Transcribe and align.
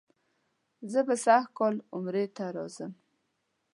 زه 0.91 0.99
به 1.07 1.15
سږ 1.23 1.45
کال 1.57 1.75
عمرې 1.95 2.25
ته 2.35 2.45
راځم. 2.55 2.91